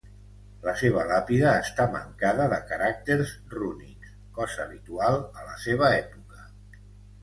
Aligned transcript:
La 0.67 0.71
seva 0.79 1.03
làpida 1.11 1.51
està 1.65 1.85
mancada 1.97 2.49
de 2.55 2.59
caràcters 2.73 3.37
rúnics, 3.55 4.19
cosa 4.41 4.67
habitual 4.69 5.23
a 5.41 5.49
la 5.55 5.59
seva 5.71 5.97
època. 6.05 6.55